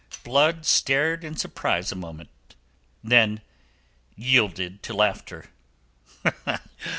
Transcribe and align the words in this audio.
Blood 0.23 0.65
stared 0.65 1.23
in 1.23 1.35
surprise 1.35 1.91
a 1.91 1.95
moment; 1.95 2.55
then 3.03 3.41
yielded 4.15 4.81
to 4.81 4.95
laughter. 4.95 5.51